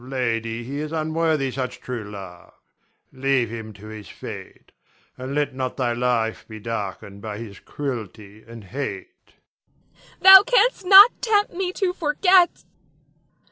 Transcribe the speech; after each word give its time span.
Lady, 0.03 0.63
he 0.63 0.79
is 0.79 0.91
unworthy 0.91 1.51
such 1.51 1.79
true 1.79 2.03
love; 2.09 2.53
leave 3.13 3.51
him 3.51 3.71
to 3.71 3.85
his 3.85 4.09
fate, 4.09 4.71
and 5.15 5.35
let 5.35 5.53
not 5.53 5.77
thy 5.77 5.93
life 5.93 6.43
be 6.47 6.59
darkened 6.59 7.21
by 7.21 7.37
his 7.37 7.59
cruelty 7.59 8.43
and 8.47 8.63
hate. 8.63 9.35
Nina. 9.95 10.07
Thou 10.23 10.41
canst 10.47 10.85
not 10.87 11.11
tempt 11.21 11.53
me 11.53 11.71
to 11.73 11.93
forget. 11.93 12.63